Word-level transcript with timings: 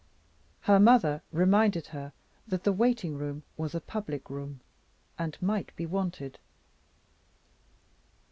Her 0.61 0.79
mother 0.79 1.21
reminded 1.31 1.85
her 1.93 2.11
that 2.47 2.63
the 2.63 2.73
waiting 2.73 3.15
room 3.19 3.43
was 3.55 3.75
a 3.75 3.79
public 3.79 4.31
room, 4.31 4.61
and 5.19 5.39
might 5.39 5.75
be 5.75 5.85
wanted. 5.85 6.39